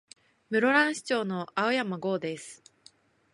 [0.49, 2.63] 室蘭市長の青山剛です。